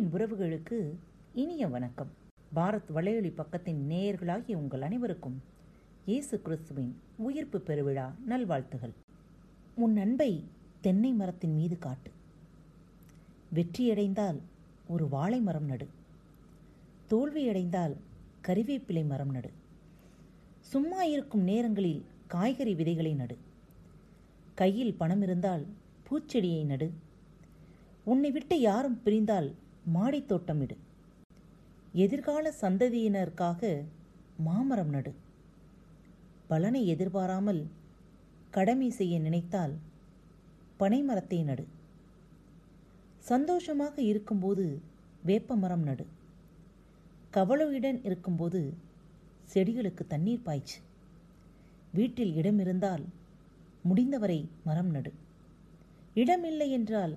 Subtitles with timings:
[0.00, 0.94] அன்பின் உறவுகளுக்கு
[1.34, 2.08] இனிய வணக்கம்.
[2.54, 5.42] பாரத் வலையொலி பக்கத்தின் நேயர்களாகிய உங்கள் அனைவருக்கும்
[6.06, 8.92] இயேசு கிறிஸ்துவின் உயிர்ப்பு பெருவிழா நல்வாழ்த்துகள்.
[9.74, 10.44] உன் அன்பை
[10.80, 12.10] தென்னை மரத்தின் மீது காட்டு.
[13.54, 14.38] வெற்றியடைந்தால்
[14.88, 15.86] ஒரு வாழை மரம் நடு.
[17.10, 17.96] தோல்வியடைந்தால்
[18.46, 19.50] கறிவேப்பிலை மரம் நடு.
[20.60, 23.38] சும்மா இருக்கும் நேரங்களில் காய்கறி விதைகளை நடு.
[24.54, 25.66] கையில் பணம் இருந்தால்
[26.10, 26.90] பூச்செடியை நடு.
[28.04, 29.54] உன்னை விட்டு யாரும் பிரிந்தால்
[29.86, 30.76] மாடித்
[31.94, 33.84] எதிர்கால சந்ததியினருக்காக
[34.36, 35.14] மாமரம் நடு.
[36.48, 37.66] பலனை எதிர்பாராமல்
[38.50, 39.78] கடமை செய்ய நினைத்தால்
[40.80, 41.66] பனைமரத்தை நடு.
[43.18, 44.80] சந்தோஷமாக இருக்கும்போது
[45.26, 46.06] வேப்பமரம் நடு.
[47.30, 48.74] கவலையுடன் இருக்கும்போது
[49.54, 50.78] செடிகளுக்கு தண்ணீர் பாய்ச்சு.
[51.92, 53.04] வீட்டில் இடம் இருந்தால்
[53.82, 55.12] முடிந்தவரை மரம் நடு.
[56.14, 57.16] இடமில்லை என்றால்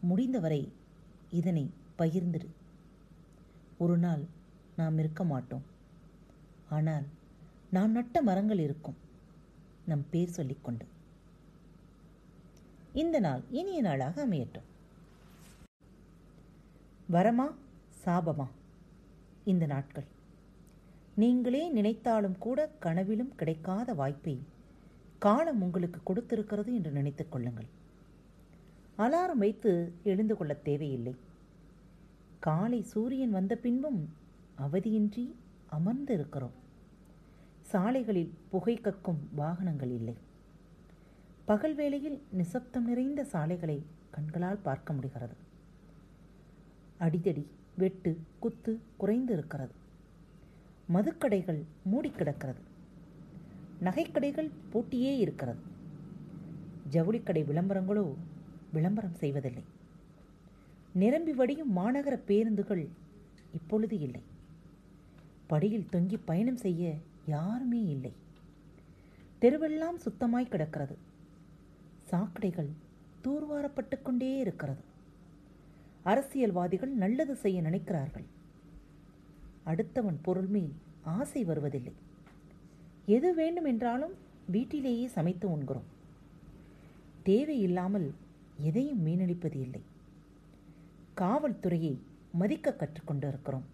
[0.00, 0.72] முடிந்தவரை
[1.30, 1.70] இதனை
[2.02, 2.48] பகிர்ந்துடு
[3.78, 4.22] ஒரு நாள்
[4.76, 5.64] நாம் இருக்க மாட்டோம்.
[6.68, 7.06] ஆனால்
[7.70, 8.98] நாம் நட்ட மரங்கள் இருக்கும்.
[9.86, 10.86] நம் பேர் சொல்லிக்கொண்டு
[12.92, 14.68] இந்த நாள் இனிய நாளாக அமையட்டும்.
[17.10, 17.46] வரமா
[18.04, 18.46] சாபமா?
[19.44, 20.08] இந்த நாட்கள்.
[21.14, 24.34] நீங்களே நினைத்தாலும் கூட கனவிலும் கிடைக்காத வாய்ப்பை
[25.18, 27.68] காலம் உங்களுக்கு கொடுத்திருக்கிறது என்று நினைத்துக் கொள்ளுங்கள்.
[28.98, 31.14] அலாரம் வைத்து எழுந்து கொள்ள தேவையில்லை.
[32.44, 34.08] காலை சூரியன் வந்த பின்பும்
[34.58, 35.32] அவதியின்றி
[35.66, 36.54] அமர்ந்து இருக்கிறோம்
[37.62, 40.14] சாலைகளில் புகை கக்கும் வாகனங்கள் இல்லை.
[41.44, 45.36] பகல் வேளையில் நிசப்தம் நிறைந்த சாலைகளை கண்களால் பார்க்க முடிகிறது.
[47.00, 47.44] அடிதடி
[47.78, 49.74] வெட்டு குத்து குறைந்து இருக்கிறது
[50.92, 52.60] மதுக்கடைகள் மூடி கிடக்கிறது.
[53.80, 55.62] நகைக்கடைகள் பூட்டியே இருக்கிறது.
[56.90, 58.14] ஜவுளிக்கடை விளம்பரங்களோ
[58.72, 59.64] விளம்பரம் செய்வதில்லை.
[60.94, 62.88] நிரம்பி வடியும் மாநகர பேருந்துகள்
[63.52, 64.20] இப்பொழுது இல்லை.
[65.46, 66.94] படியில் தொங்கி பயணம் செய்ய
[67.26, 68.12] யாருமே இல்லை.
[69.40, 70.96] தெருவெல்லாம் சுத்தமாய் கிடக்கிறது.
[72.10, 72.68] சாக்கடைகள்
[73.24, 74.80] தூர்வாரப்பட்டு கொண்டே இருக்கிறது.
[76.02, 78.24] அரசியல்வாதிகள் நல்லது செய்ய நினைக்கிறார்கள்.
[79.66, 81.92] அடுத்தவன் பொருள் மேல் ஆசை வருவதில்லை.
[83.06, 84.12] எது வேண்டும் என்றாலும்
[84.46, 85.88] வீட்டிலேயே சமைத்து உண்கிறோம்.
[87.22, 88.14] தேவையில்லாமல்
[88.60, 89.80] எதையும் மீனடிப்பது இல்லை.
[91.22, 91.98] காவல்துறையை
[92.32, 93.64] மதிக்க கற்றுக்கொண்டு இருக்கிறோம்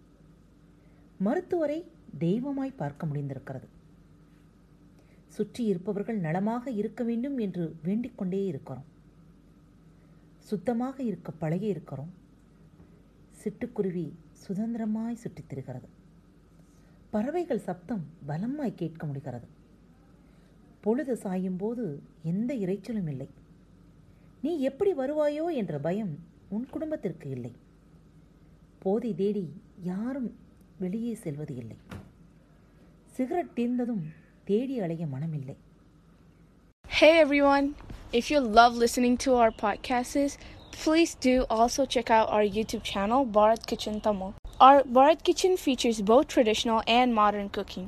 [1.17, 1.85] மருத்துவரை
[2.17, 3.67] தெய்வமாய் பார்க்க முடிந்திருக்கிறது.
[5.27, 8.83] சுற்றி இருப்பவர்கள் நலமாக இருக்க வேண்டும் என்று வேண்டிக்கொண்டே இருக்கிறோம்.
[10.39, 12.11] சுத்தமாக இருக்க பழகி இருக்கிறோம்.
[13.43, 14.11] சிட்டுக்குருவி
[14.47, 15.87] சுதந்திரமாய் சுற்றித் திரிகிறது.
[17.09, 19.47] பறவைகள் சப்தம் பலமாய் கேட்க முடிகிறது.
[20.81, 23.29] பொழுது சாயும் போது எந்த இறைச்சலும் இல்லை.
[24.41, 27.52] நீ எப்படி வருவாயோ என்ற பயம் உன் குடும்பத்திற்கு இல்லை
[28.78, 29.44] போதை தேடி
[29.82, 30.30] யாரும்
[30.78, 31.76] வெளியே செல்வது இல்லை
[33.16, 34.04] சிகரெட் தீர்ந்ததும்
[34.44, 35.56] தேடி அலைய மனமில்லை
[36.90, 37.66] Hey everyone!
[38.12, 40.34] If you love listening to our podcasts,
[40.74, 44.30] please do also check out our YouTube channel, Bharat Kitchen Tamil.
[44.60, 47.86] Our Bharat Kitchen features both traditional and modern cooking.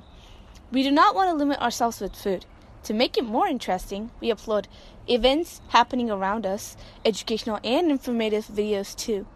[0.73, 2.43] We do not want to limit ourselves with food.
[2.84, 4.66] To make it more interesting, we upload
[5.08, 6.76] events happening around us,
[7.06, 9.28] educational and informative videos too.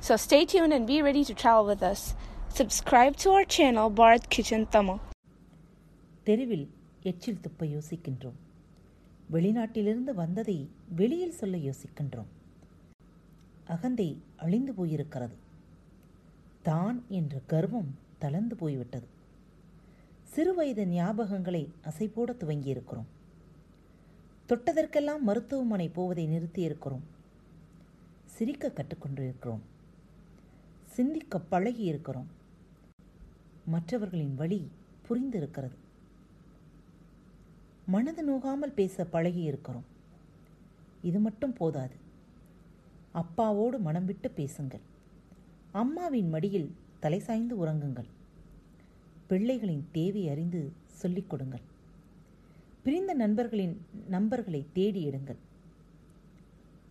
[0.00, 2.14] So stay tuned and be ready to travel with us.
[2.50, 4.98] Subscribe to our channel, Bharat Kitchen Tamil.
[6.26, 6.64] தெருவில்
[7.02, 8.38] எச்சில் துப்ப யோசிக்கின்றோம்
[9.28, 10.56] வெளிநாட்டிலிருந்து வந்ததை
[10.98, 12.28] வெளியில் சொல்ல யோசிக்கின்றோம்
[13.66, 14.08] அகந்தை
[14.44, 15.36] அழிந்து போயிருக்கிறது
[16.62, 17.90] தான் என்ற கர்வம்
[18.22, 19.08] தளர்ந்து போய்விட்டது
[20.34, 23.08] சிறுவயது ஞாபகங்களை அசைபோட துவங்கியிருக்கிறோம்.
[24.48, 27.04] தொட்டதற்கெல்லாம் மருத்துவமனை போவதை நிறுத்தியிருக்கிறோம்.
[28.24, 29.60] சிரிக்க கற்றுக்கொண்டிருக்கிறோம்.
[30.86, 32.26] சிந்திக்க பழகி இருக்கிறோம்
[33.64, 34.70] மற்றவர்களின் வழி
[35.08, 35.76] புரிந்திருக்கிறது.
[37.86, 39.84] மனது நோகாமல் பேச பழகி இருக்கிறோம்
[41.02, 41.96] இது மட்டும் போதாது.
[43.14, 44.80] அப்பாவோடு மனம் விட்டு பேசுங்கள்.
[45.72, 48.08] அம்மாவின் மடியில் தலை சாய்ந்து உறங்குங்கள்.
[49.28, 51.60] பிள்ளைகளின் தேவை அறிந்து சொல்லிக் கொடுங்கள்.
[52.82, 55.36] பிரிந்த நண்பர்களின் நம்பர்களை தேடி எடுங்கள்.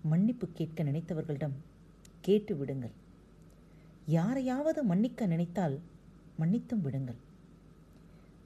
[0.04, 1.56] மன்னிப்பு கேட்க நினைத்தவர்களிடம்
[2.22, 2.92] கேட்டு விடுங்கள்.
[4.06, 5.80] யாரையாவது மன்னிக்க நினைத்தால்
[6.39, 7.16] மன்னித்தும் விடுங்கள்.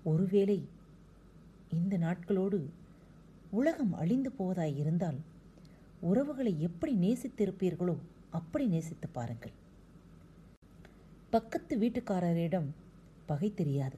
[0.04, 0.68] ஒருவேளை
[1.70, 2.66] இந்த நாட்களோடு
[3.50, 5.20] உலகம் அழிந்து போவதாய் இருந்தால்
[6.00, 7.98] உறவுகளை எப்படி நேசித்திருப்பீர்களோ
[8.30, 9.52] அப்படி நேசித்து பாருங்கள்.
[11.30, 12.70] பக்கத்து வீட்டுக்காரரிடம்
[13.32, 13.98] பகை தெரியாது.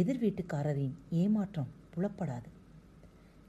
[0.00, 2.50] எதிர் வீட்டுக்காரரின் ஏமாற்றம் புலப்படாது.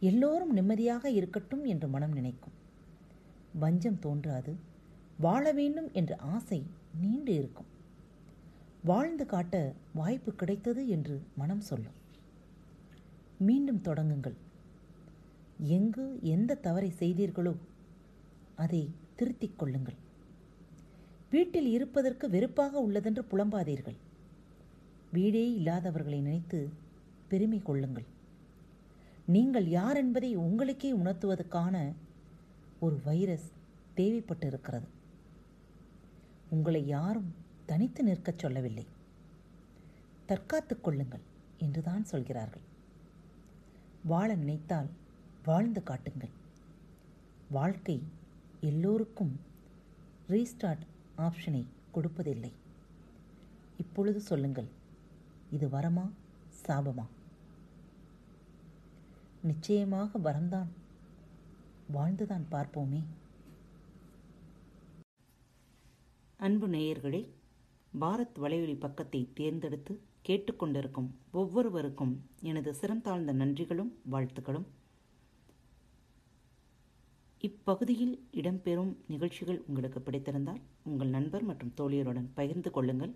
[0.09, 2.55] எல்லோரும் நிம்மதியாக இருக்கட்டும் என்று மனம் நினைக்கும்.
[3.61, 4.53] வஞ்சம் தோன்றாது.
[5.25, 6.59] வாழ வேண்டும் என்ற ஆசை
[7.01, 7.69] நீண்டு இருக்கும்.
[8.83, 9.55] வாழ்ந்து காட்ட
[9.93, 11.97] வாய்ப்பு கிடைத்தது என்று மனம் சொல்லும்.
[13.47, 14.37] மீண்டும் தொடங்குங்கள்.
[15.75, 17.53] எங்கு எந்த தவறை செய்தீர்களோ
[18.55, 18.81] அதை
[19.19, 19.97] திருத்திக் கொள்ளுங்கள்.
[21.29, 23.97] வீட்டில் இருப்பதற்கு வெறுப்பாக உள்ளதென்று புலம்பாதீர்கள்.
[25.17, 26.69] வீடே இல்லாதவர்களை நினைத்து
[27.27, 28.05] பெருமை கொள்ளுங்கள்.
[29.25, 31.93] நீங்கள் யார் என்பதை உங்களுக்கே உணர்த்துவதற்கான
[32.79, 33.51] ஒரு வைரஸ்
[33.95, 34.87] தேவைப்பட்டிருக்கிறது.
[36.49, 37.35] உங்களை யாரும்
[37.65, 38.85] தனித்து நிற்கச் சொல்லவில்லை.
[40.25, 41.19] தற்காத்துக் கொள்ளுங்கள்
[41.57, 42.61] என்றுதான் சொல்கிறார்கள்.
[44.05, 44.89] வாழ நினைத்தால்
[45.45, 46.29] வாழ்ந்து காட்டுங்கள்.
[47.49, 48.03] வாழ்க்கை
[48.61, 49.39] எல்லோருக்கும்
[50.29, 50.85] ரீஸ்டார்ட்
[51.17, 52.51] ஆப்ஷனை கொடுப்பதில்லை.
[53.77, 54.75] இப்பொழுது சொல்லுங்கள்
[55.51, 56.09] இது வரமா?
[56.65, 57.05] சாபமா?
[59.41, 60.67] நிச்சயமாக வரம்தான்.
[61.91, 63.03] வாழ்ந்துதான் பார்ப்போமே.
[66.37, 67.29] அன்பு நேயர்களே
[67.99, 74.65] பாரத் வலையொலி பக்கத்தை தேர்ந்தெடுத்து கேட்டுக்கொண்டிருக்கும் ஒவ்வொருவருக்கும் எனது சிறந்தாழ்ந்த நன்றிகளும் வாழ்த்துக்களும்.
[77.39, 83.15] இப்பகுதியில் இடம்பெறும் நிகழ்ச்சிகள் உங்களுக்கு பிடித்திருந்தால் உங்கள் நண்பர் மற்றும் தோழியருடன் பகிர்ந்து கொள்ளுங்கள்.